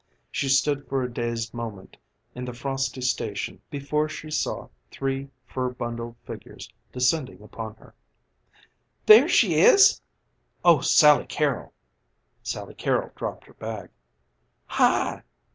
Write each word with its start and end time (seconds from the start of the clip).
She 0.31 0.49
stood 0.49 0.87
for 0.89 1.03
a 1.03 1.13
dazed 1.13 1.53
moment 1.53 1.95
in 2.33 2.43
the 2.45 2.53
frosty 2.55 3.01
station 3.01 3.61
before 3.69 4.09
she 4.09 4.31
saw 4.31 4.69
three 4.89 5.29
fur 5.45 5.69
bundled 5.69 6.15
figures 6.25 6.73
descending 6.91 7.39
upon 7.43 7.75
her. 7.75 7.93
"There 9.05 9.29
she 9.29 9.59
is!" 9.59 10.01
"Oh, 10.65 10.81
Sally 10.81 11.27
Carrol!" 11.27 11.71
Sally 12.41 12.73
Carrol 12.73 13.11
dropped 13.15 13.45
her 13.45 13.53
bag. 13.53 13.91
"Hi!" 14.65 15.21